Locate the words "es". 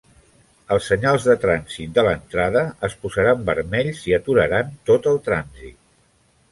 2.89-2.97